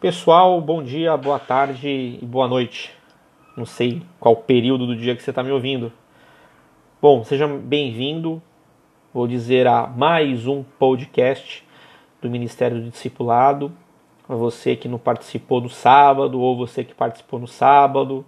[0.00, 2.90] Pessoal, bom dia, boa tarde e boa noite.
[3.54, 5.92] Não sei qual período do dia que você está me ouvindo.
[7.02, 8.40] Bom, seja bem-vindo,
[9.12, 11.62] vou dizer, a mais um podcast
[12.22, 13.70] do Ministério do Discipulado.
[14.26, 18.24] A você que não participou no sábado ou você que participou no sábado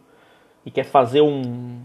[0.67, 1.81] e quer fazer um,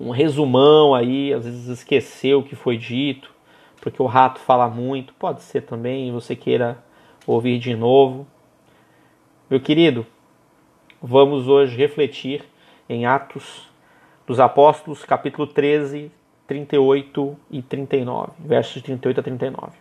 [0.00, 3.30] um resumão aí, às vezes esqueceu o que foi dito,
[3.82, 6.82] porque o rato fala muito, pode ser também, você queira
[7.26, 8.26] ouvir de novo
[9.48, 10.04] meu querido,
[11.00, 12.44] vamos hoje refletir
[12.88, 13.70] em Atos
[14.26, 16.10] dos Apóstolos, capítulo 13,
[16.48, 19.72] 38 e 39, versos 38 a 39.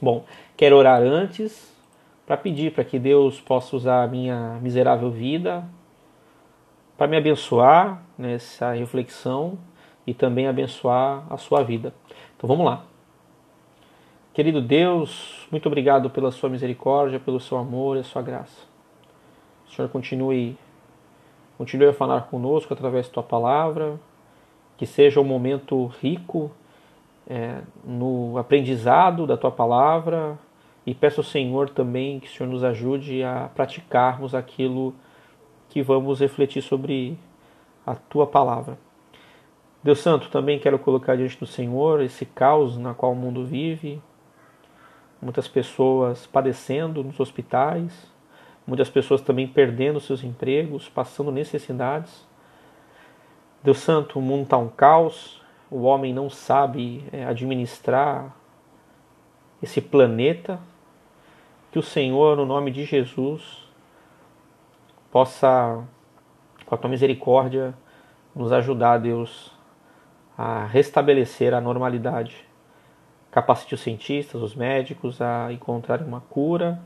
[0.00, 0.24] Bom,
[0.56, 1.76] quero orar antes
[2.24, 5.64] para pedir para que Deus possa usar a minha miserável vida
[6.96, 9.58] para me abençoar nessa reflexão
[10.06, 11.92] e também abençoar a sua vida.
[12.36, 12.84] Então vamos lá.
[14.32, 18.69] Querido Deus, muito obrigado pela sua misericórdia, pelo seu amor e a sua graça.
[19.70, 20.56] Senhor continue,
[21.56, 23.98] continue a falar conosco através da tua palavra,
[24.76, 26.50] que seja um momento rico
[27.28, 30.38] é, no aprendizado da tua palavra
[30.86, 34.94] e peço ao Senhor também que o Senhor nos ajude a praticarmos aquilo
[35.68, 37.16] que vamos refletir sobre
[37.86, 38.78] a tua palavra.
[39.82, 44.02] Deus Santo, também quero colocar diante do Senhor esse caos na qual o mundo vive,
[45.22, 48.10] muitas pessoas padecendo nos hospitais,
[48.70, 52.26] muitas pessoas também perdendo seus empregos, passando necessidades.
[53.62, 58.34] Deus Santo, o mundo está um caos, o homem não sabe é, administrar
[59.62, 60.58] esse planeta.
[61.72, 63.68] Que o Senhor, no nome de Jesus,
[65.10, 65.84] possa,
[66.64, 67.74] com a tua misericórdia,
[68.34, 69.52] nos ajudar, Deus,
[70.38, 72.48] a restabelecer a normalidade
[73.30, 76.82] Capacite os cientistas, os médicos a encontrarem uma cura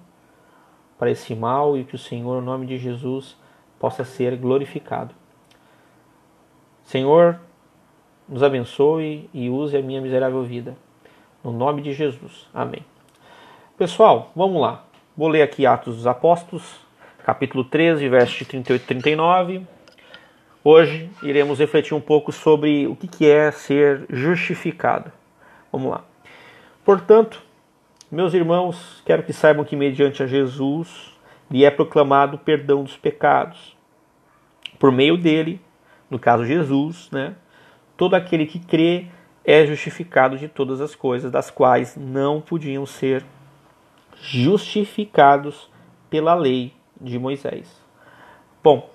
[1.04, 3.36] para esse mal e que o Senhor, no nome de Jesus,
[3.78, 5.14] possa ser glorificado.
[6.82, 7.38] Senhor,
[8.26, 10.74] nos abençoe e use a minha miserável vida.
[11.42, 12.48] No nome de Jesus.
[12.54, 12.82] Amém.
[13.76, 14.86] Pessoal, vamos lá.
[15.14, 16.80] Vou ler aqui Atos dos Apóstolos,
[17.22, 19.66] capítulo 13, versos de 38 e 39.
[20.64, 25.12] Hoje iremos refletir um pouco sobre o que é ser justificado.
[25.70, 26.02] Vamos lá.
[26.82, 27.42] Portanto,
[28.14, 31.12] meus irmãos, quero que saibam que mediante a Jesus
[31.50, 33.76] lhe é proclamado o perdão dos pecados.
[34.78, 35.60] Por meio dele,
[36.08, 37.34] no caso Jesus, né,
[37.96, 39.06] todo aquele que crê
[39.44, 43.24] é justificado de todas as coisas das quais não podiam ser
[44.22, 45.68] justificados
[46.08, 47.82] pela lei de Moisés.
[48.62, 48.90] Bom,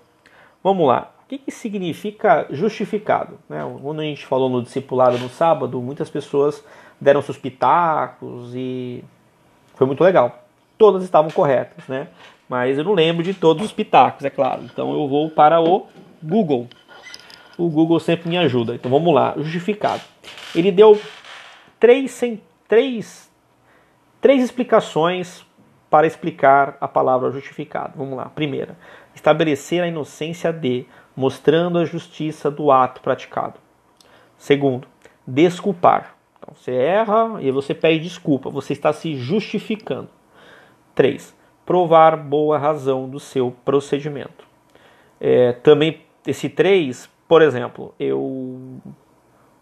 [0.63, 1.13] vamos lá.
[1.25, 3.37] O que, que significa justificado?
[3.49, 3.59] Né?
[3.81, 6.63] Quando a gente falou no discipulado no sábado, muitas pessoas
[6.99, 9.03] deram seus pitacos e
[9.75, 10.43] foi muito legal.
[10.77, 12.07] Todas estavam corretas, né?
[12.47, 14.63] Mas eu não lembro de todos os pitacos, é claro.
[14.63, 15.87] Então eu vou para o
[16.21, 16.67] Google.
[17.57, 18.75] O Google sempre me ajuda.
[18.75, 20.01] Então vamos lá, justificado.
[20.55, 20.99] Ele deu
[21.79, 22.21] três,
[22.67, 23.31] três,
[24.19, 25.45] três explicações
[25.89, 27.93] para explicar a palavra justificado.
[27.95, 28.25] Vamos lá.
[28.25, 28.77] Primeira,
[29.13, 33.55] estabelecer a inocência de, mostrando a justiça do ato praticado.
[34.37, 34.87] Segundo,
[35.27, 36.15] desculpar,
[36.53, 40.09] você erra e você pede desculpa, você está se justificando.
[40.95, 41.35] 3.
[41.65, 44.47] Provar boa razão do seu procedimento.
[45.19, 48.81] É, também esse 3, por exemplo, eu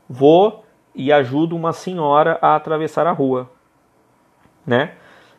[0.10, 0.64] vou
[0.96, 3.50] e ajudo uma senhora a atravessar a rua,
[4.66, 4.94] né?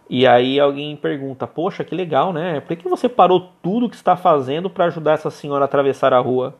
[0.08, 2.60] E aí alguém pergunta: Poxa, que legal, né?
[2.60, 6.18] Por que você parou tudo que está fazendo para ajudar essa senhora a atravessar a
[6.18, 6.54] rua?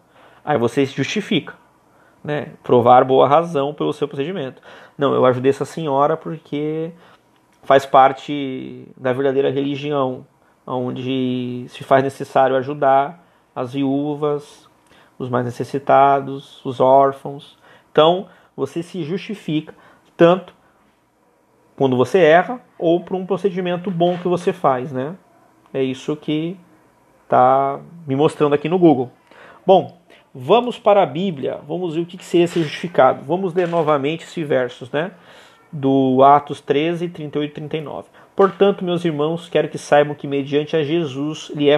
[0.44, 1.54] Aí você se justifica
[2.28, 4.61] né, provar boa razão pelo seu procedimento.
[4.99, 6.93] Não, eu ajudei essa senhora porque
[7.62, 10.27] faz parte da verdadeira religião,
[10.66, 13.25] onde se faz necessário ajudar
[13.56, 14.69] as viúvas,
[15.19, 17.59] os mais necessitados, os órfãos.
[17.91, 19.75] Então, você se justifica
[20.15, 20.53] tanto
[21.78, 25.16] quando você erra ou por um procedimento bom que você faz, né?
[25.72, 26.59] É isso que
[27.24, 29.10] está me mostrando aqui no Google.
[29.65, 29.98] Bom,
[30.40, 33.24] Vamos para a Bíblia, vamos ver o que seria ser justificado.
[33.24, 35.10] Vamos ler novamente esses versos, né?
[35.72, 38.08] Do Atos 13, 38 e 39.
[38.36, 41.76] Portanto, meus irmãos, quero que saibam que mediante a Jesus lhe é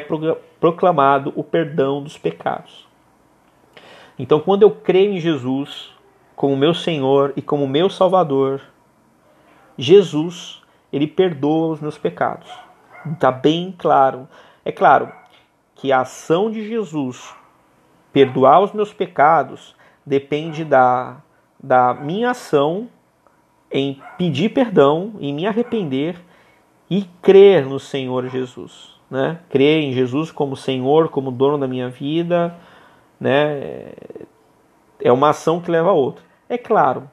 [0.61, 2.87] proclamado o perdão dos pecados.
[4.19, 5.91] Então, quando eu creio em Jesus
[6.37, 8.61] como meu Senhor e como meu Salvador,
[9.79, 10.63] Jesus,
[10.93, 12.51] ele perdoa os meus pecados.
[13.11, 14.29] Está bem claro.
[14.67, 15.11] É claro
[15.77, 17.40] que a ação de Jesus
[18.13, 19.75] perdoar os meus pecados
[20.05, 21.19] depende da,
[21.63, 22.89] da minha ação
[23.71, 26.17] em pedir perdão, em me arrepender
[26.89, 28.99] e crer no Senhor Jesus.
[29.09, 29.39] né?
[29.49, 32.57] Crer em Jesus como Senhor, como dono da minha vida,
[33.21, 33.93] né?
[35.03, 36.25] É uma ação que leva a outra.
[36.49, 37.09] É claro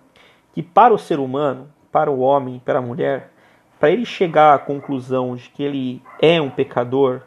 [0.54, 3.32] que para o ser humano, para o homem, para a mulher,
[3.80, 7.22] para ele chegar à conclusão de que ele é um pecador,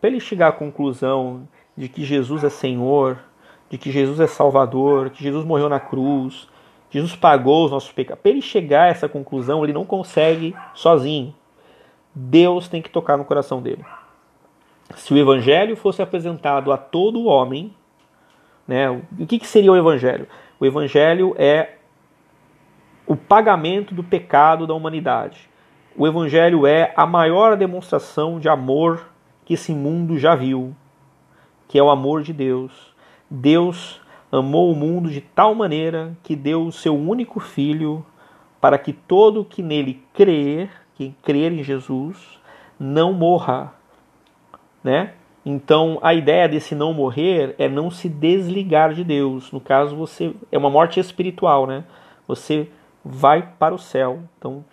[0.00, 1.46] para ele chegar à conclusão
[1.76, 3.18] de que Jesus é Senhor,
[3.70, 6.48] de que Jesus é Salvador, que Jesus morreu na cruz,
[6.90, 8.20] Jesus pagou os nossos pecados.
[8.22, 11.34] Para ele chegar a essa conclusão, ele não consegue sozinho.
[12.14, 13.82] Deus tem que tocar no coração dele.
[14.96, 17.74] Se o evangelho fosse apresentado a todo homem,
[18.68, 20.28] né, o que, que seria o evangelho?
[20.60, 21.76] O evangelho é
[23.06, 25.48] o pagamento do pecado da humanidade.
[25.96, 29.08] O evangelho é a maior demonstração de amor
[29.44, 30.76] que esse mundo já viu,
[31.68, 32.94] que é o amor de Deus.
[33.30, 34.00] Deus
[34.30, 38.04] amou o mundo de tal maneira que deu o seu único filho
[38.60, 42.38] para que todo que nele crer, quem crer em Jesus,
[42.78, 43.74] não morra,
[44.82, 45.14] né?
[45.44, 49.50] Então, a ideia desse não morrer é não se desligar de Deus.
[49.50, 51.84] No caso, você é uma morte espiritual, né?
[52.28, 52.68] Você
[53.04, 54.20] vai para o céu.
[54.38, 54.64] Então,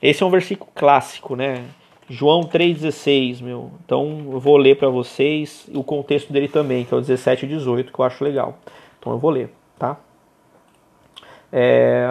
[0.00, 1.64] esse é um versículo clássico, né?
[2.10, 3.70] João 3,16, meu.
[3.84, 7.48] Então eu vou ler para vocês o contexto dele também, que é o 17 e
[7.48, 8.58] 18, que eu acho legal.
[8.98, 9.96] Então eu vou ler, tá?
[11.52, 12.04] É...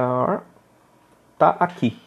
[1.37, 1.97] Tá aqui.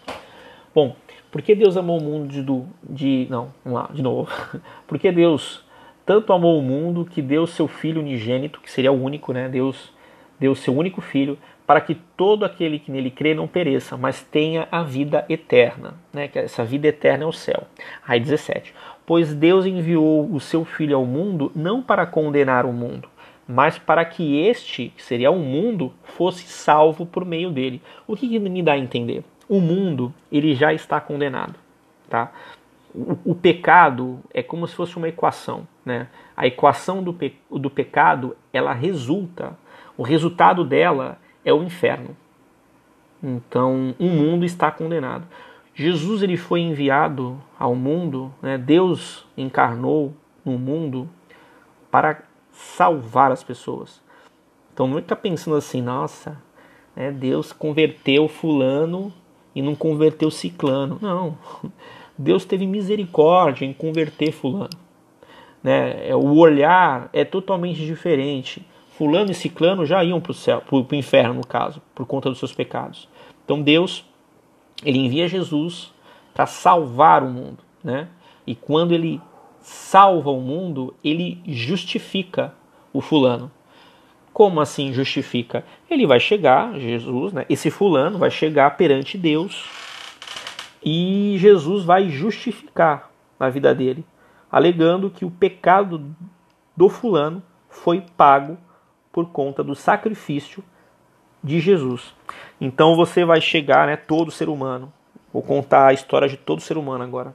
[0.75, 0.97] Bom,
[1.31, 2.43] por que Deus amou o mundo de,
[2.83, 3.27] de.
[3.31, 4.31] Não, vamos lá, de novo.
[4.87, 5.65] Por que Deus
[6.05, 9.49] tanto amou o mundo que deu seu Filho unigênito, que seria o único, né?
[9.49, 9.91] Deus
[10.39, 14.67] deu seu único Filho, para que todo aquele que nele crê não pereça, mas tenha
[14.71, 15.95] a vida eterna.
[16.13, 16.29] Né?
[16.29, 17.65] Que essa vida eterna é o céu.
[18.07, 18.75] Aí 17.
[19.07, 23.09] Pois Deus enviou o seu Filho ao mundo não para condenar o mundo,
[23.47, 27.83] mas para que este, que seria o mundo, fosse salvo por meio dele.
[28.07, 29.25] O que, que me dá a entender?
[29.49, 31.55] O mundo ele já está condenado.
[32.09, 32.33] Tá?
[33.25, 35.67] O, pecado é como se fosse uma equação.
[35.85, 36.09] Né?
[36.37, 39.57] A equação do, pe do pecado ela resulta,
[39.97, 42.17] o resultado dela é o inferno.
[43.23, 45.27] Então, um mundo está condenado.
[45.75, 48.59] Jesus ele foi enviado ao mundo, né?
[48.59, 50.13] Deus encarnou
[50.45, 51.09] no mundo
[51.91, 54.03] para salvar as pessoas.
[54.73, 56.37] Então não fica pensando assim, nossa,
[56.95, 57.11] né?
[57.11, 59.13] Deus converteu fulano
[59.55, 60.99] e não converteu ciclano.
[61.01, 61.39] Não,
[62.19, 64.71] Deus teve misericórdia em converter fulano.
[65.63, 66.09] Né?
[66.09, 68.67] É, o olhar é totalmente diferente
[69.03, 72.29] fulano e ciclano já iam para o céu, para o inferno no caso, por conta
[72.31, 73.09] dos seus pecados.
[73.45, 74.05] Então Deus
[74.85, 75.93] ele envia Jesus
[76.33, 78.07] para salvar o mundo, né?
[78.47, 79.21] E quando ele
[79.61, 82.55] salva o mundo, ele justifica
[82.93, 83.51] o fulano.
[84.33, 85.65] Como assim justifica?
[85.91, 87.45] Ele vai chegar, Jesus, né?
[87.51, 89.69] Esse fulano vai chegar perante Deus
[90.81, 94.05] e Jesus vai justificar na vida dele,
[94.49, 96.15] alegando que o pecado
[96.77, 98.57] do fulano foi pago
[99.13, 100.65] por conta do sacrifício
[101.45, 102.15] de Jesus.
[102.61, 104.93] Então você vai chegar, né, todo ser humano.
[105.33, 107.35] Vou contar a história de todo ser humano agora.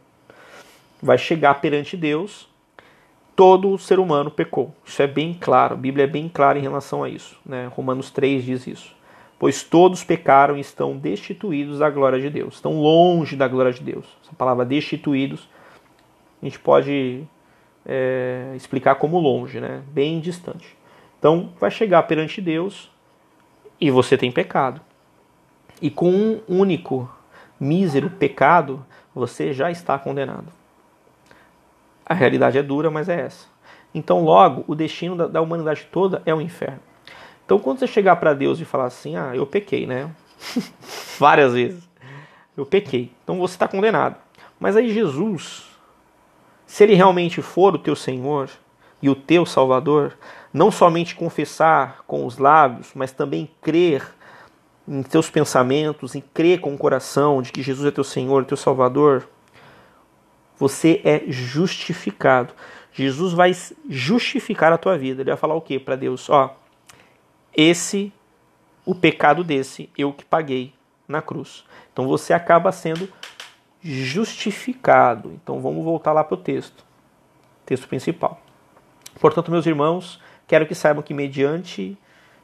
[1.01, 2.47] Vai chegar perante Deus.
[3.35, 4.73] Todo ser humano pecou.
[4.83, 5.75] Isso é bem claro.
[5.75, 7.37] A Bíblia é bem clara em relação a isso.
[7.45, 7.69] Né?
[7.73, 8.95] Romanos 3 diz isso.
[9.39, 12.55] Pois todos pecaram e estão destituídos da glória de Deus.
[12.55, 14.05] Estão longe da glória de Deus.
[14.23, 15.47] Essa palavra destituídos,
[16.41, 17.23] a gente pode
[17.85, 19.83] é, explicar como longe, né?
[19.91, 20.75] bem distante.
[21.19, 22.91] Então vai chegar perante Deus
[23.79, 24.81] e você tem pecado.
[25.81, 27.09] E com um único
[27.59, 30.47] mísero pecado, você já está condenado.
[32.05, 33.47] A realidade é dura, mas é essa.
[33.93, 36.79] Então, logo, o destino da, da humanidade toda é o inferno.
[37.45, 40.09] Então, quando você chegar para Deus e falar assim: Ah, eu pequei, né?
[41.19, 41.87] Várias vezes.
[42.55, 43.11] Eu pequei.
[43.23, 44.15] Então você está condenado.
[44.59, 45.67] Mas aí, Jesus,
[46.65, 48.49] se ele realmente for o teu Senhor
[49.01, 50.17] e o teu Salvador,
[50.57, 54.03] não somente confessar com os lábios, mas também crer
[54.87, 58.57] em teus pensamentos, em crer com o coração de que Jesus é teu Senhor, teu
[58.57, 59.29] Salvador,
[60.57, 62.53] você é justificado.
[62.91, 63.51] Jesus vai
[63.87, 65.21] justificar a tua vida.
[65.21, 66.27] Ele vai falar o que para Deus?
[66.29, 66.55] Ó,
[67.55, 68.11] esse,
[68.83, 70.73] o pecado desse, eu que paguei
[71.07, 71.63] na cruz.
[71.93, 73.07] Então você acaba sendo
[73.79, 75.31] justificado.
[75.33, 76.83] Então vamos voltar lá para o texto,
[77.63, 78.41] texto principal.
[79.19, 81.97] Portanto, meus irmãos, quero que saibam que mediante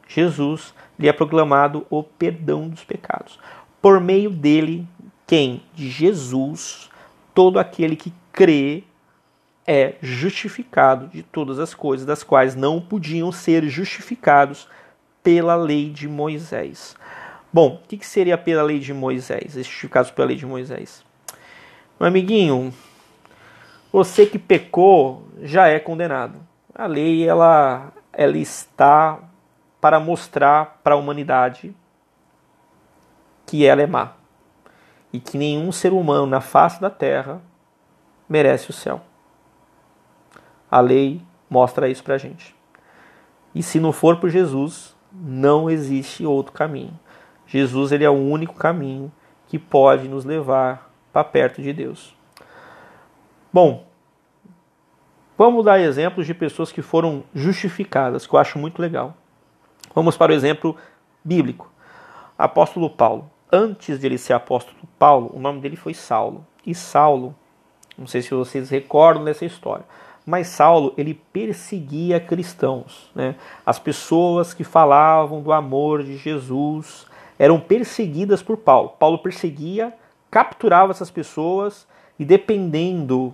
[0.07, 3.39] Jesus lhe é proclamado o perdão dos pecados.
[3.81, 4.87] Por meio dele,
[5.25, 5.63] quem?
[5.73, 6.89] De Jesus,
[7.33, 8.83] todo aquele que crê
[9.65, 14.67] é justificado de todas as coisas das quais não podiam ser justificados
[15.23, 16.95] pela lei de Moisés.
[17.51, 19.53] Bom, o que seria pela lei de Moisés?
[19.53, 21.03] Justificados pela lei de Moisés.
[21.99, 22.73] Meu amiguinho,
[23.91, 26.39] você que pecou já é condenado.
[26.75, 29.19] A lei ela, ela está
[29.79, 31.75] para mostrar para a humanidade
[33.45, 34.13] que ela é má
[35.11, 37.41] e que nenhum ser humano na face da terra
[38.27, 39.01] merece o céu.
[40.71, 42.55] A lei mostra isso para a gente.
[43.53, 46.99] E se não for por Jesus, não existe outro caminho.
[47.45, 49.11] Jesus ele é o único caminho
[49.47, 52.17] que pode nos levar para perto de Deus.
[53.51, 53.85] Bom,
[55.37, 59.15] vamos dar exemplos de pessoas que foram justificadas, que eu acho muito legal.
[59.93, 60.75] Vamos para o exemplo
[61.23, 61.71] bíblico.
[62.37, 63.29] Apóstolo Paulo.
[63.51, 66.45] Antes de ele ser apóstolo Paulo, o nome dele foi Saulo.
[66.65, 67.35] E Saulo,
[67.97, 69.85] não sei se vocês recordam dessa história,
[70.25, 73.35] mas Saulo ele perseguia cristãos, né?
[73.65, 77.05] As pessoas que falavam do amor de Jesus
[77.37, 78.89] eram perseguidas por Paulo.
[78.97, 79.93] Paulo perseguia,
[80.31, 81.87] capturava essas pessoas
[82.17, 83.33] e dependendo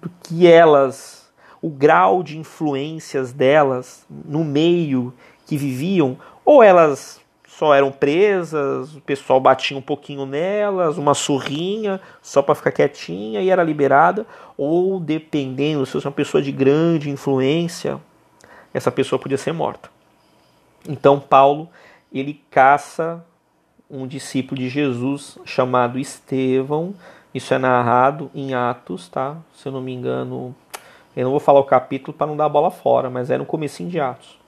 [0.00, 1.25] do que elas,
[1.66, 5.12] o grau de influências delas no meio
[5.44, 12.00] que viviam, ou elas só eram presas, o pessoal batia um pouquinho nelas, uma surrinha
[12.22, 14.24] só para ficar quietinha e era liberada,
[14.56, 17.98] ou dependendo, se fosse uma pessoa de grande influência,
[18.72, 19.90] essa pessoa podia ser morta.
[20.88, 21.68] Então Paulo,
[22.12, 23.26] ele caça
[23.90, 26.94] um discípulo de Jesus chamado Estevão,
[27.34, 29.36] isso é narrado em Atos, tá?
[29.52, 30.54] Se eu não me engano,
[31.16, 33.46] eu não vou falar o capítulo para não dar a bola fora, mas é no
[33.46, 34.38] comecinho de Atos.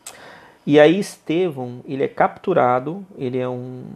[0.67, 3.87] E aí Estevão, ele é capturado, ele é um,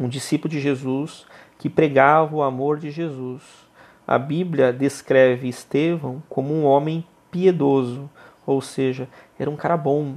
[0.00, 1.26] um discípulo de Jesus
[1.58, 3.42] que pregava o amor de Jesus.
[4.08, 8.08] A Bíblia descreve Estevão como um homem piedoso,
[8.46, 9.08] ou seja,
[9.38, 10.14] era um cara bom.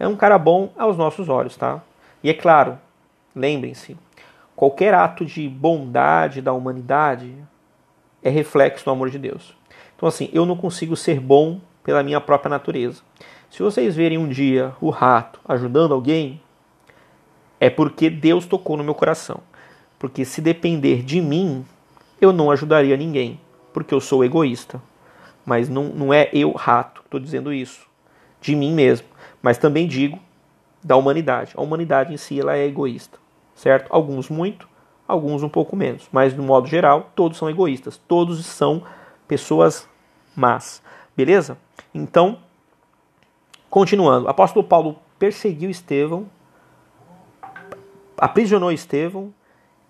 [0.00, 1.80] É um cara bom aos nossos olhos, tá?
[2.24, 2.76] E é claro,
[3.36, 3.96] lembrem-se,
[4.56, 7.36] qualquer ato de bondade da humanidade
[8.20, 9.57] é reflexo do amor de Deus.
[9.98, 13.02] Então assim, eu não consigo ser bom pela minha própria natureza.
[13.50, 16.40] Se vocês verem um dia o rato ajudando alguém,
[17.58, 19.40] é porque Deus tocou no meu coração.
[19.98, 21.66] Porque se depender de mim,
[22.20, 23.40] eu não ajudaria ninguém,
[23.72, 24.80] porque eu sou egoísta.
[25.44, 27.84] Mas não, não é eu, rato, estou dizendo isso.
[28.40, 29.08] De mim mesmo.
[29.42, 30.20] Mas também digo
[30.84, 31.54] da humanidade.
[31.56, 33.18] A humanidade em si ela é egoísta,
[33.52, 33.88] certo?
[33.90, 34.68] Alguns muito,
[35.08, 36.08] alguns um pouco menos.
[36.12, 38.00] Mas, no modo geral, todos são egoístas.
[38.06, 38.84] Todos são
[39.28, 39.88] pessoas
[40.34, 40.82] más.
[41.16, 41.56] Beleza?
[41.94, 42.38] Então,
[43.70, 46.26] Continuando, apóstolo Paulo perseguiu Estevão,
[48.16, 49.32] aprisionou Estevão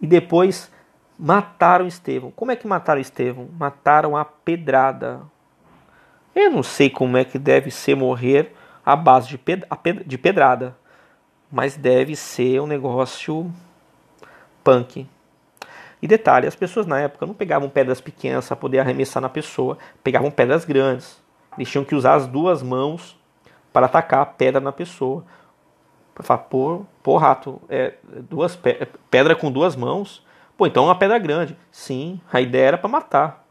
[0.00, 0.70] e depois
[1.16, 2.32] mataram Estevão.
[2.32, 3.48] Como é que mataram Estevão?
[3.56, 5.20] Mataram a pedrada.
[6.34, 8.52] Eu não sei como é que deve ser morrer
[8.84, 9.38] à base
[10.06, 10.76] de pedrada,
[11.50, 13.48] mas deve ser um negócio
[14.64, 15.06] punk.
[16.00, 19.76] E detalhe, as pessoas na época não pegavam pedras pequenas para poder arremessar na pessoa,
[20.02, 21.20] pegavam pedras grandes.
[21.56, 23.18] Eles tinham que usar as duas mãos
[23.72, 25.24] para atacar a pedra na pessoa.
[26.20, 27.94] Falar, pô, pô, rato, é,
[28.28, 30.24] duas pe pedra com duas mãos.
[30.56, 31.56] Pô, então é uma pedra grande.
[31.70, 33.44] Sim, a ideia era para matar.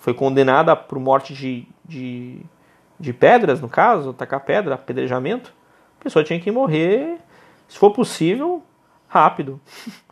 [0.00, 2.40] Foi condenada por morte de, de,
[2.98, 5.52] de pedras, no caso, atacar pedra, apedrejamento.
[6.00, 7.18] A pessoa tinha que morrer,
[7.68, 8.62] se for possível,
[9.08, 9.60] rápido.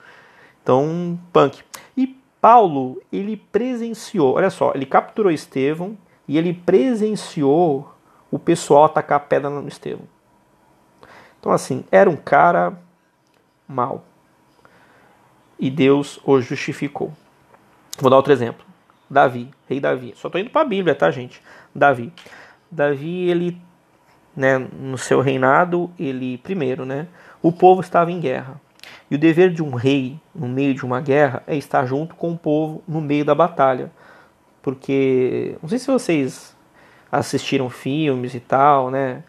[0.63, 1.63] então, punk.
[1.97, 7.93] E Paulo, ele presenciou, olha só, ele capturou Estevão e ele presenciou
[8.31, 10.07] o pessoal atacar a pedra no Estevão.
[11.39, 12.79] Então, assim, era um cara
[13.67, 14.05] mau.
[15.59, 17.13] E Deus o justificou.
[17.99, 18.65] Vou dar outro exemplo.
[19.09, 20.15] Davi, rei Davi.
[20.17, 21.43] Só estou indo para a Bíblia, tá, gente?
[21.75, 22.13] Davi.
[22.71, 23.61] Davi, ele,
[24.37, 27.09] né, no seu reinado, ele, primeiro, né,
[27.43, 28.61] o povo estava em guerra.
[29.11, 32.33] E o dever de um rei, no meio de uma guerra, é estar junto com
[32.33, 33.91] o povo no meio da batalha.
[34.63, 36.57] Porque, não sei se vocês
[37.11, 39.23] assistiram filmes e tal, né?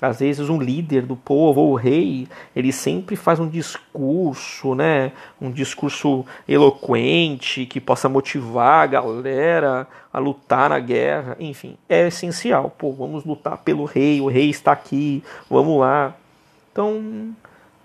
[0.00, 5.12] Às vezes um líder do povo ou o rei, ele sempre faz um discurso, né?
[5.40, 11.36] Um discurso eloquente que possa motivar a galera a lutar na guerra.
[11.40, 12.74] Enfim, é essencial.
[12.76, 16.14] Pô, vamos lutar pelo rei, o rei está aqui, vamos lá.
[16.72, 17.34] Então,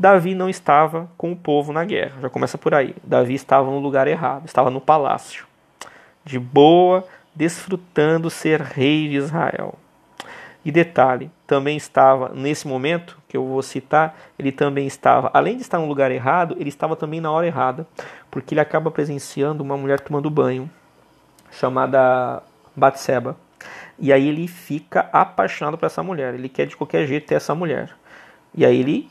[0.01, 2.21] Davi não estava com o povo na guerra.
[2.21, 2.95] Já começa por aí.
[3.03, 5.45] Davi estava no lugar errado, estava no palácio.
[6.25, 7.05] De boa,
[7.35, 9.75] desfrutando ser rei de Israel.
[10.65, 15.61] E detalhe, também estava, nesse momento que eu vou citar, ele também estava, além de
[15.61, 17.85] estar no lugar errado, ele estava também na hora errada,
[18.31, 20.67] porque ele acaba presenciando uma mulher tomando banho,
[21.51, 22.41] chamada
[22.75, 23.37] Batseba.
[23.99, 27.53] E aí ele fica apaixonado por essa mulher, ele quer de qualquer jeito ter essa
[27.53, 27.91] mulher.
[28.55, 29.07] E aí ele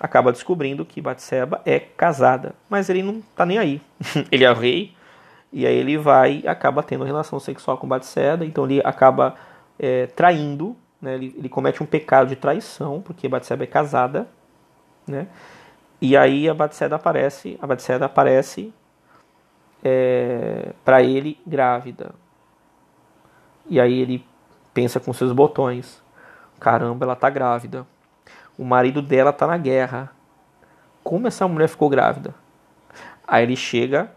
[0.00, 3.80] acaba descobrindo que Batseba é casada, mas ele não está nem aí.
[4.30, 4.94] ele é rei,
[5.52, 9.34] E aí ele vai acaba tendo relação sexual com Batseba, então ele acaba
[9.78, 11.14] é, traindo, né?
[11.14, 14.28] ele, ele comete um pecado de traição, porque Batseba é casada,
[15.06, 15.28] né?
[16.00, 18.72] E aí a Batseba aparece, a Batseba aparece
[19.82, 22.14] é, para ele grávida.
[23.66, 24.24] E aí ele
[24.72, 26.02] pensa com seus botões:
[26.58, 27.86] caramba, ela tá grávida.
[28.58, 30.10] O marido dela tá na guerra.
[31.02, 32.34] Como essa mulher ficou grávida?
[33.26, 34.10] Aí ele chega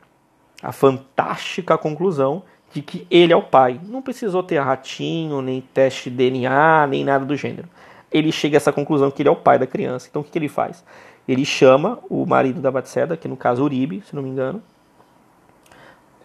[0.62, 3.79] à fantástica conclusão de que ele é o pai.
[3.84, 7.67] Não precisou ter ratinho, nem teste de DNA, nem nada do gênero.
[8.12, 10.08] Ele chega a essa conclusão que ele é o pai da criança.
[10.10, 10.84] Então o que, que ele faz?
[11.27, 14.62] Ele chama o marido da Batseda, que no caso Uribe, se não me engano,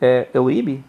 [0.00, 0.82] é, é IB?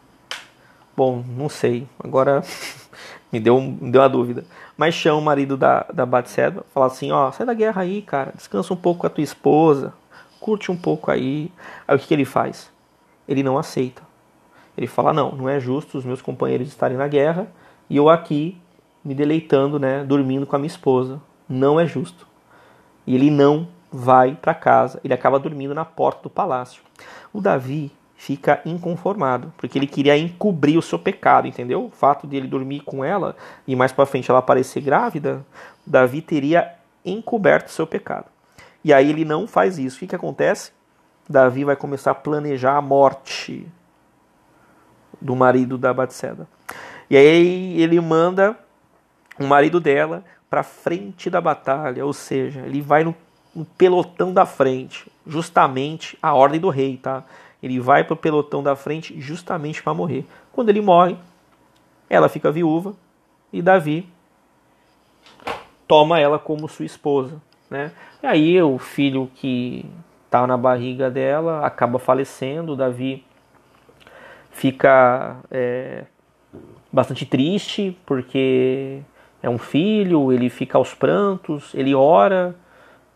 [0.96, 1.88] Bom, não sei.
[2.04, 2.44] Agora
[3.34, 4.46] me deu, me deu uma dúvida.
[4.78, 8.32] Mas chama o marido da, da Batseba, fala assim, ó, sai da guerra aí, cara.
[8.36, 9.92] Descansa um pouco com a tua esposa.
[10.40, 11.52] Curte um pouco aí.
[11.88, 12.72] Aí o que, que ele faz?
[13.28, 14.04] Ele não aceita.
[14.78, 17.48] Ele fala, não, não é justo os meus companheiros estarem na guerra
[17.90, 18.58] e eu aqui
[19.04, 21.20] me deleitando, né, dormindo com a minha esposa.
[21.50, 22.28] Não é justo.
[23.06, 25.00] E ele não vai para casa.
[25.04, 26.82] Ele acaba dormindo na porta do palácio.
[27.32, 27.92] O Davi,
[28.24, 31.88] fica inconformado, porque ele queria encobrir o seu pecado, entendeu?
[31.88, 33.36] O fato de ele dormir com ela
[33.68, 35.46] e mais para frente ela aparecer grávida,
[35.86, 38.28] Davi teria encoberto o seu pecado.
[38.82, 39.98] E aí ele não faz isso.
[39.98, 40.72] O que, que acontece?
[41.30, 43.68] Davi vai começar a planejar a morte
[45.20, 46.48] do marido da Batseba.
[47.10, 48.58] E aí ele manda
[49.38, 53.14] o marido dela para frente da batalha, ou seja, ele vai no,
[53.54, 57.26] no pelotão da frente, justamente a ordem do rei, tá?
[57.64, 60.26] Ele vai para o pelotão da frente justamente para morrer.
[60.52, 61.16] Quando ele morre,
[62.10, 62.94] ela fica viúva
[63.54, 64.06] e Davi
[65.88, 67.42] toma ela como sua esposa.
[67.70, 67.94] Né?
[68.22, 69.86] E aí o filho que
[70.26, 72.76] está na barriga dela acaba falecendo.
[72.76, 73.26] Davi
[74.52, 76.04] fica é,
[76.92, 79.00] bastante triste porque
[79.42, 82.54] é um filho, ele fica aos prantos, ele ora,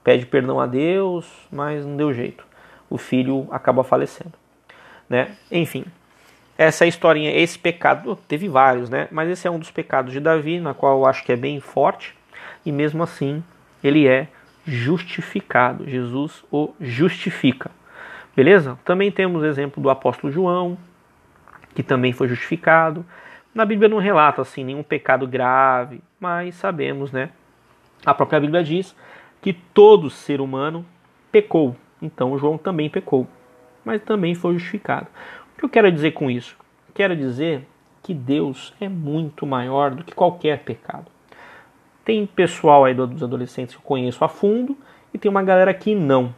[0.06, 2.48] pede perdão a Deus, mas não deu jeito
[2.90, 4.34] o filho acaba falecendo.
[5.10, 5.36] Né?
[5.52, 5.86] Enfim,
[6.58, 9.08] essa historinha, esse pecado, teve vários, né?
[9.12, 11.60] mas esse é um dos pecados de Davi, na qual eu acho que é bem
[11.60, 12.16] forte,
[12.66, 13.44] e mesmo assim
[13.84, 14.28] ele é
[14.66, 15.90] justificado.
[15.90, 17.72] Jesus o justifica.
[18.36, 18.78] Beleza?
[18.84, 20.78] Também temos o exemplo do apóstolo João,
[21.74, 23.06] que também foi justificado.
[23.54, 27.30] Na Bíblia não relata assim nenhum pecado grave, mas sabemos, né?
[28.06, 28.96] A própria Bíblia diz
[29.42, 30.86] que todo ser humano
[31.32, 31.76] pecou.
[32.02, 33.28] Então João também pecou,
[33.84, 35.08] mas também foi justificado.
[35.54, 36.58] O que eu quero dizer com isso?
[36.94, 37.66] Quero dizer
[38.04, 41.06] que Deus é muito maior do que qualquer pecado.
[42.06, 44.78] Tem pessoal aí dos adolescentes que eu conheço a fundo
[45.14, 46.34] e tem uma galera que não.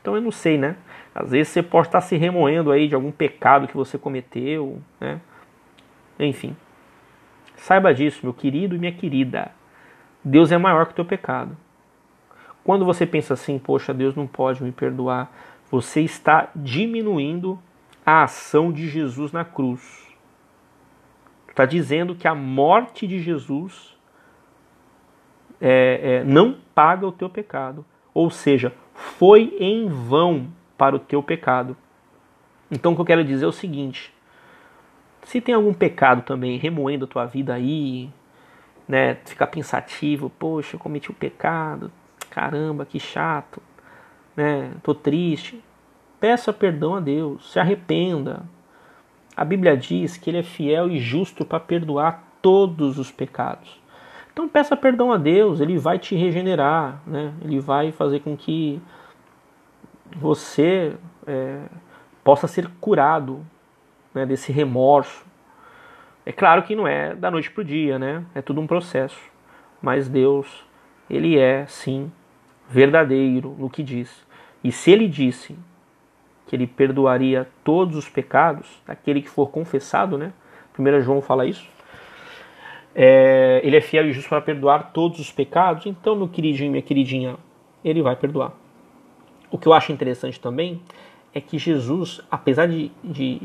[0.00, 0.76] Então eu não sei, né?
[1.14, 5.20] Às vezes você pode estar se remoendo aí de algum pecado que você cometeu, né?
[6.18, 6.56] Enfim.
[7.56, 9.52] Saiba disso, meu querido e minha querida.
[10.24, 11.56] Deus é maior que o teu pecado.
[12.64, 15.32] Quando você pensa assim, poxa, Deus não pode me perdoar,
[15.70, 17.58] você está diminuindo
[18.04, 20.02] a ação de Jesus na cruz.
[21.48, 23.96] Está dizendo que a morte de Jesus
[25.60, 27.84] é, é, não paga o teu pecado.
[28.14, 31.76] Ou seja, foi em vão para o teu pecado.
[32.70, 34.12] Então o que eu quero dizer é o seguinte:
[35.24, 38.10] se tem algum pecado também remoendo a tua vida aí,
[38.88, 41.92] né, ficar pensativo, poxa, eu cometi o um pecado,
[42.32, 43.62] caramba, que chato,
[44.34, 44.72] né?
[44.82, 45.62] Tô triste.
[46.18, 48.44] Peça perdão a Deus, se arrependa.
[49.36, 53.80] A Bíblia diz que ele é fiel e justo para perdoar todos os pecados.
[54.32, 57.34] Então peça perdão a Deus, ele vai te regenerar, né?
[57.42, 58.80] Ele vai fazer com que
[60.16, 61.60] você é,
[62.24, 63.44] possa ser curado
[64.14, 65.26] né, desse remorso.
[66.24, 68.24] É claro que não é da noite para o dia, né?
[68.34, 69.20] É tudo um processo.
[69.82, 70.64] Mas Deus,
[71.10, 72.10] ele é sim
[72.72, 74.10] verdadeiro no que diz.
[74.64, 75.54] E se ele disse
[76.46, 80.32] que ele perdoaria todos os pecados, aquele que for confessado, né?
[80.78, 81.68] 1 João fala isso.
[82.94, 86.82] É, ele é fiel e justo para perdoar todos os pecados, então, meu queridinho, minha
[86.82, 87.36] queridinha,
[87.84, 88.52] ele vai perdoar.
[89.50, 90.80] O que eu acho interessante também
[91.34, 93.40] é que Jesus, apesar de, de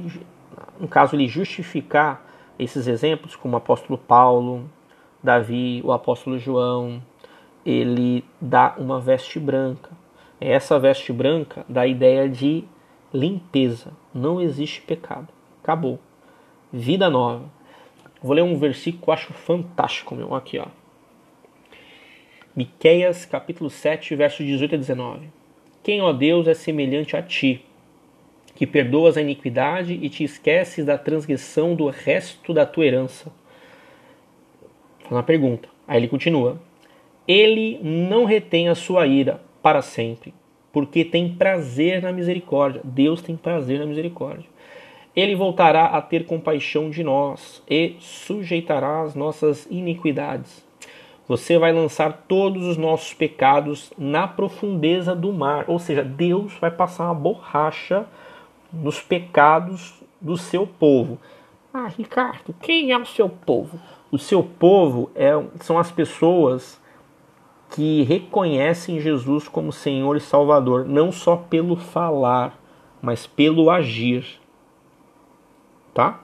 [0.80, 2.26] no caso, ele justificar
[2.58, 4.70] esses exemplos, como o apóstolo Paulo,
[5.22, 7.02] Davi, o apóstolo João,
[7.68, 9.92] ele dá uma veste branca.
[10.40, 12.64] Essa veste branca dá a ideia de
[13.14, 13.92] limpeza.
[14.14, 15.28] Não existe pecado.
[15.62, 16.00] Acabou.
[16.72, 17.44] Vida nova.
[18.24, 20.34] Vou ler um versículo que eu acho fantástico, meu.
[20.34, 20.68] Aqui, ó.
[22.56, 25.30] Miqueias, capítulo 7, versos 18 a 19.
[25.84, 27.66] Quem, ó Deus, é semelhante a ti,
[28.56, 33.30] que perdoas a iniquidade e te esqueces da transgressão do resto da tua herança.
[35.12, 35.68] Uma pergunta.
[35.86, 36.60] Aí ele continua:
[37.28, 40.34] Ele não retém a sua ira para sempre,
[40.72, 42.82] porque tem prazer na misericórdia.
[42.84, 44.50] Deus tem prazer na misericórdia.
[45.16, 50.66] Ele voltará a ter compaixão de nós e sujeitará as nossas iniquidades.
[51.28, 55.66] Você vai lançar todos os nossos pecados na profundeza do mar.
[55.68, 58.06] Ou seja, Deus vai passar uma borracha
[58.72, 61.20] nos pecados do seu povo.
[61.74, 63.78] Ah, Ricardo, quem é o seu povo?
[64.10, 66.80] O seu povo é, são as pessoas
[67.70, 72.58] que reconhecem Jesus como Senhor e Salvador, não só pelo falar,
[73.02, 74.26] mas pelo agir.
[75.94, 76.22] Tá?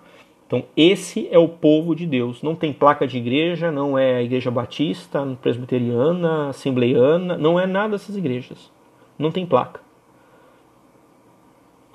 [0.48, 2.44] Então, esse é o povo de Deus.
[2.44, 8.16] Não tem placa de igreja, não é igreja batista, presbiteriana, assembleiana, não é nada dessas
[8.16, 8.72] igrejas.
[9.18, 9.82] Não tem placa.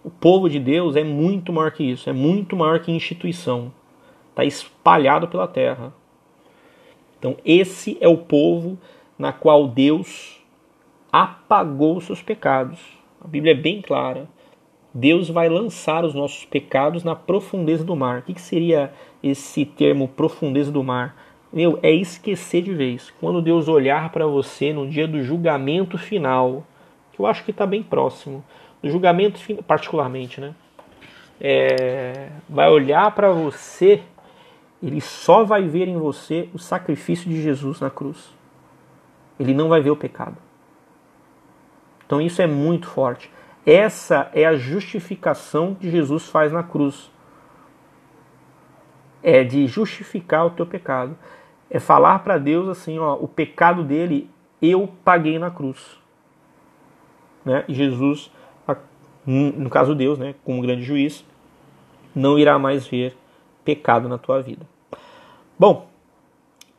[0.03, 3.73] O povo de Deus é muito maior que isso, é muito maior que instituição.
[4.31, 5.93] Está espalhado pela terra.
[7.19, 8.79] Então, esse é o povo
[9.19, 10.39] na qual Deus
[11.13, 12.79] apagou os seus pecados.
[13.21, 14.29] A Bíblia é bem clara.
[14.95, 18.21] Deus vai lançar os nossos pecados na profundeza do mar.
[18.21, 21.17] O que seria esse termo profundeza do mar?
[21.53, 23.13] Meu, é esquecer de vez.
[23.21, 26.65] Quando Deus olhar para você no dia do julgamento final,
[27.13, 28.45] que eu acho que está bem próximo,
[28.83, 30.55] do julgamento particularmente, né?
[31.41, 34.03] É, vai olhar para você,
[34.83, 38.38] ele só vai ver em você o sacrifício de Jesus na cruz.
[39.39, 40.37] Ele não vai ver o pecado.
[42.05, 43.31] Então isso é muito forte.
[43.65, 47.11] Essa é a justificação que Jesus faz na cruz.
[49.23, 51.17] É de justificar o teu pecado.
[51.71, 55.99] É falar para Deus assim, ó, o pecado dele eu paguei na cruz.
[57.45, 57.65] Né?
[57.69, 58.31] E Jesus
[59.29, 61.23] no caso Deus, né, como grande juiz,
[62.15, 63.15] não irá mais ver
[63.63, 64.67] pecado na tua vida.
[65.59, 65.87] Bom,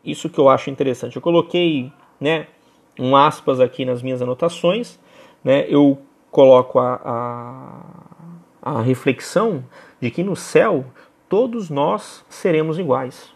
[0.03, 1.15] isso que eu acho interessante.
[1.15, 2.47] Eu coloquei, né,
[2.97, 4.99] um aspas aqui nas minhas anotações,
[5.43, 5.97] né, eu
[6.31, 6.99] coloco a,
[8.61, 9.63] a, a reflexão
[9.99, 10.85] de que no céu
[11.27, 13.31] todos nós seremos iguais.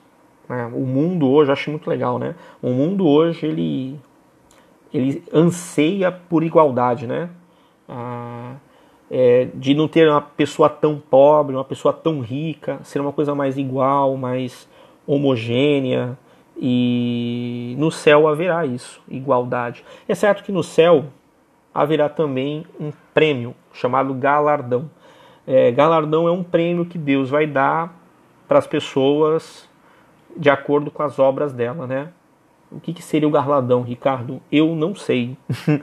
[0.49, 0.65] Né?
[0.73, 2.35] O mundo hoje, acho muito legal, né?
[2.61, 3.99] O mundo hoje ele,
[4.93, 7.29] ele anseia por igualdade, né?
[7.87, 8.55] Ah,
[9.09, 13.35] é, de não ter uma pessoa tão pobre, uma pessoa tão rica, ser uma coisa
[13.35, 14.67] mais igual, mais
[15.05, 16.17] homogênea.
[16.57, 19.83] E no céu haverá isso, igualdade.
[20.07, 21.05] É certo que no céu
[21.73, 24.89] haverá também um prêmio chamado galardão.
[25.45, 27.93] É, galardão é um prêmio que Deus vai dar
[28.47, 29.67] para as pessoas
[30.37, 32.09] de acordo com as obras dela, né?
[32.71, 34.41] O que, que seria o galardão, Ricardo?
[34.51, 35.37] Eu não sei.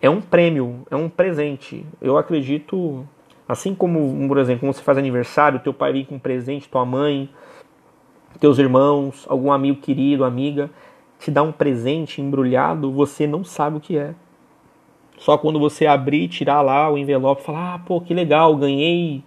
[0.00, 1.86] é um prêmio, é um presente.
[2.00, 3.06] Eu acredito,
[3.48, 6.84] assim como, por exemplo, quando você faz aniversário, teu pai vem com um presente, tua
[6.84, 7.30] mãe,
[8.38, 10.70] teus irmãos, algum amigo querido, amiga,
[11.18, 14.14] te dá um presente embrulhado, você não sabe o que é.
[15.18, 19.22] Só quando você abrir, tirar lá o envelope falar, ah, pô, que legal, ganhei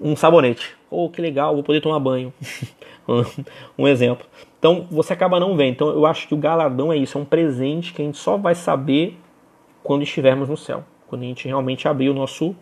[0.00, 0.76] um sabonete.
[0.90, 2.32] Pô, que legal, vou poder tomar banho.
[3.78, 4.26] um exemplo.
[4.58, 5.72] Então, você acaba não vendo.
[5.72, 8.36] Então, eu acho que o galardão é isso, é um presente que a gente só
[8.36, 9.18] vai saber
[9.82, 12.54] quando estivermos no céu, quando a gente realmente abrir o nosso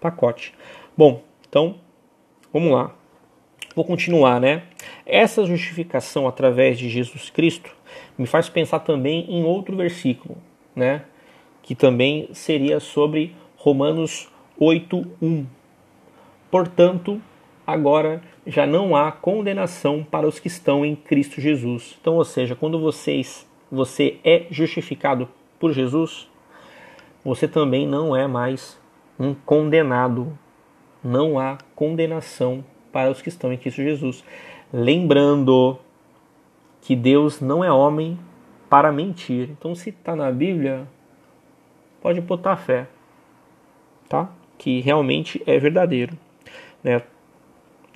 [0.00, 0.54] pacote.
[0.96, 1.76] Bom, então
[2.52, 2.92] vamos lá.
[3.74, 4.62] Vou continuar, né?
[5.04, 7.74] Essa justificação através de Jesus Cristo
[8.16, 10.36] me faz pensar também em outro versículo,
[10.76, 11.02] né?
[11.62, 14.28] Que também seria sobre Romanos
[14.60, 15.44] 8:1.
[16.50, 17.20] Portanto,
[17.66, 21.96] agora já não há condenação para os que estão em Cristo Jesus.
[22.00, 26.28] Então, ou seja, quando vocês você é justificado por Jesus,
[27.24, 28.78] você também não é mais
[29.18, 30.38] um condenado.
[31.02, 32.64] Não há condenação
[32.94, 34.24] para os que estão em Cristo Jesus.
[34.72, 35.78] Lembrando
[36.80, 38.18] que Deus não é homem
[38.70, 39.50] para mentir.
[39.50, 40.88] Então, se está na Bíblia,
[42.00, 42.86] pode botar fé,
[44.08, 44.30] tá?
[44.56, 46.16] Que realmente é verdadeiro.
[46.82, 47.02] Né?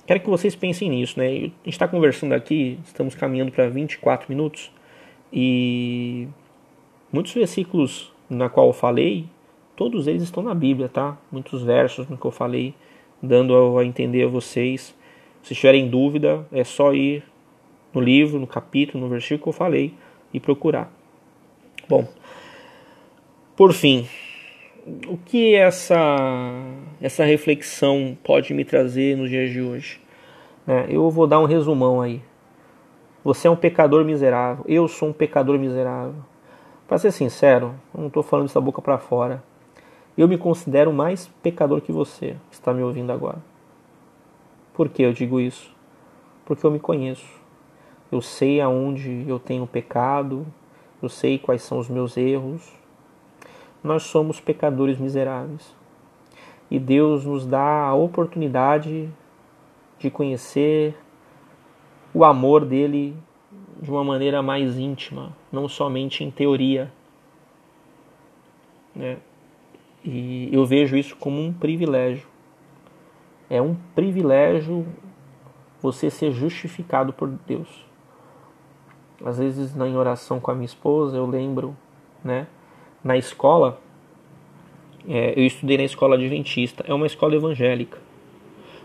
[0.05, 1.27] Quero que vocês pensem nisso, né?
[1.27, 4.71] A gente está conversando aqui, estamos caminhando para 24 minutos
[5.33, 6.27] e
[7.11, 9.25] Muitos versículos na qual eu falei,
[9.75, 11.17] todos eles estão na Bíblia, tá?
[11.31, 12.75] Muitos versos no que eu falei,
[13.21, 14.95] dando a entender a vocês.
[15.43, 17.23] Se tiverem dúvida, é só ir
[17.93, 19.93] no livro, no capítulo, no versículo que eu falei
[20.33, 20.91] e procurar.
[21.87, 22.07] Bom,
[23.55, 24.07] por fim,
[25.07, 25.97] o que essa,
[27.01, 29.99] essa reflexão pode me trazer nos dias de hoje?
[30.67, 32.21] É, eu vou dar um resumão aí.
[33.23, 36.15] Você é um pecador miserável, eu sou um pecador miserável.
[36.87, 39.43] Para ser sincero, não estou falando isso da boca para fora.
[40.19, 43.41] Eu me considero mais pecador que você, que está me ouvindo agora.
[44.73, 45.73] Por que eu digo isso?
[46.43, 47.25] Porque eu me conheço.
[48.11, 50.45] Eu sei aonde eu tenho pecado,
[51.01, 52.69] eu sei quais são os meus erros.
[53.81, 55.73] Nós somos pecadores miseráveis.
[56.69, 59.09] E Deus nos dá a oportunidade
[59.97, 60.97] de conhecer
[62.13, 63.15] o amor dele
[63.81, 66.91] de uma maneira mais íntima, não somente em teoria.
[68.93, 69.17] Né?
[70.03, 72.27] E eu vejo isso como um privilégio.
[73.49, 74.85] É um privilégio
[75.81, 77.67] você ser justificado por Deus.
[79.23, 81.75] Às vezes, na oração com a minha esposa, eu lembro,
[82.23, 82.47] né?
[83.03, 83.79] Na escola,
[85.07, 87.97] é, eu estudei na escola adventista, é uma escola evangélica.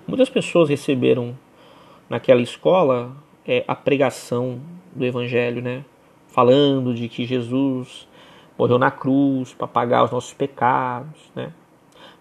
[0.06, 1.36] Muitas pessoas receberam
[2.08, 4.60] naquela escola é, a pregação
[4.94, 5.84] do evangelho, né?
[6.28, 8.08] Falando de que Jesus
[8.56, 11.52] morreu na cruz para pagar os nossos pecados, né?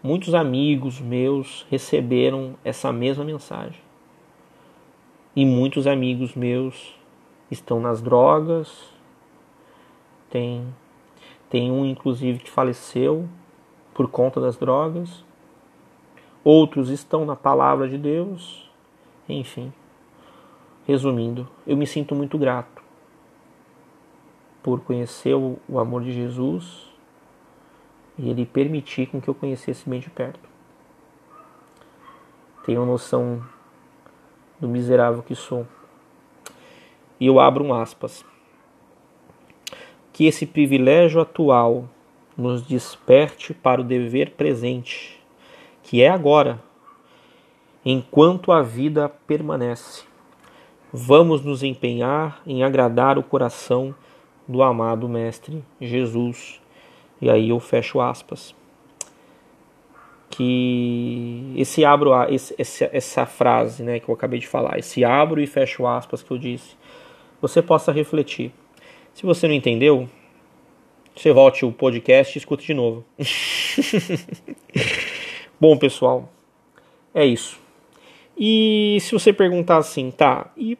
[0.01, 3.79] Muitos amigos meus receberam essa mesma mensagem.
[5.35, 6.93] E muitos amigos meus
[7.49, 8.89] estão nas drogas.
[10.29, 10.67] Tem
[11.49, 13.29] tem um inclusive que faleceu
[13.93, 15.23] por conta das drogas.
[16.43, 18.69] Outros estão na palavra de Deus.
[19.29, 19.71] Enfim.
[20.85, 22.82] Resumindo, eu me sinto muito grato
[24.63, 26.87] por conhecer o, o amor de Jesus
[28.17, 30.49] e ele permitir com que eu conhecesse bem de perto.
[32.65, 33.43] Tenho noção
[34.59, 35.67] do miserável que sou.
[37.19, 38.25] E eu abro um aspas.
[40.13, 41.89] Que esse privilégio atual
[42.37, 45.21] nos desperte para o dever presente,
[45.81, 46.61] que é agora,
[47.85, 50.03] enquanto a vida permanece.
[50.91, 53.93] Vamos nos empenhar em agradar o coração
[54.47, 56.61] do amado Mestre Jesus.
[57.21, 58.53] E aí eu fecho aspas.
[60.29, 65.45] Que esse abro esse, essa frase né, que eu acabei de falar, esse abro e
[65.45, 66.75] fecho aspas que eu disse,
[67.39, 68.51] você possa refletir.
[69.13, 70.09] Se você não entendeu,
[71.15, 73.05] você volte o podcast e escute de novo.
[75.61, 76.27] Bom, pessoal,
[77.13, 77.61] é isso.
[78.35, 80.77] E se você perguntar assim, tá, e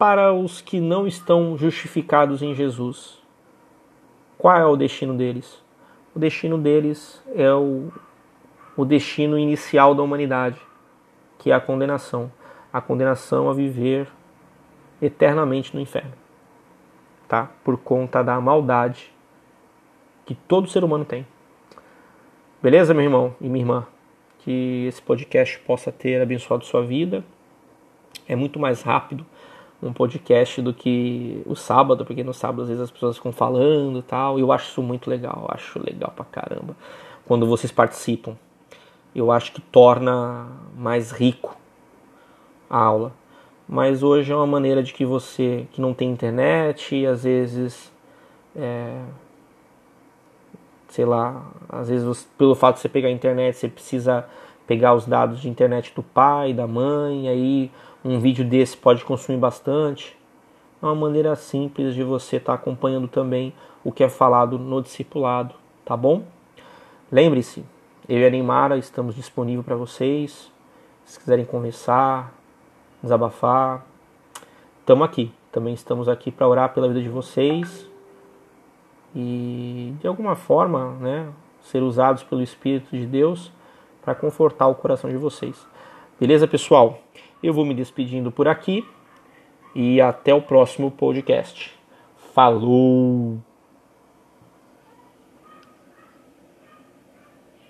[0.00, 3.18] para os que não estão justificados em Jesus.
[4.38, 5.62] Qual é o destino deles?
[6.14, 7.92] O destino deles é o,
[8.78, 10.58] o destino inicial da humanidade,
[11.38, 12.32] que é a condenação.
[12.72, 14.08] A condenação a viver
[15.02, 16.14] eternamente no inferno.
[17.28, 17.50] Tá?
[17.62, 19.12] Por conta da maldade
[20.24, 21.26] que todo ser humano tem.
[22.62, 23.86] Beleza, meu irmão e minha irmã?
[24.38, 27.22] Que esse podcast possa ter abençoado sua vida.
[28.26, 29.26] É muito mais rápido
[29.82, 33.98] um podcast do que o sábado, porque no sábado às vezes as pessoas ficam falando
[33.98, 36.76] e tal, e eu acho isso muito legal, acho legal pra caramba
[37.26, 38.36] quando vocês participam.
[39.14, 41.56] Eu acho que torna mais rico
[42.68, 43.12] a aula.
[43.68, 47.92] Mas hoje é uma maneira de que você que não tem internet e às vezes
[48.54, 49.00] é,
[50.88, 54.26] sei lá, às vezes você, pelo fato de você pegar a internet, você precisa
[54.66, 57.70] pegar os dados de internet do pai, da mãe, aí
[58.04, 60.16] um vídeo desse pode consumir bastante.
[60.82, 63.52] É uma maneira simples de você estar tá acompanhando também
[63.84, 66.24] o que é falado no discipulado, tá bom?
[67.12, 67.64] Lembre-se,
[68.08, 70.50] eu e a Neymara estamos disponíveis para vocês.
[71.04, 72.32] Se quiserem conversar,
[73.02, 73.84] desabafar,
[74.80, 75.32] estamos aqui.
[75.52, 77.88] Também estamos aqui para orar pela vida de vocês
[79.14, 81.28] e de alguma forma, né,
[81.62, 83.52] ser usados pelo Espírito de Deus
[84.02, 85.66] para confortar o coração de vocês.
[86.18, 87.00] Beleza, pessoal?
[87.42, 88.84] Eu vou me despedindo por aqui
[89.74, 91.72] e até o próximo podcast.
[92.34, 93.38] Falou!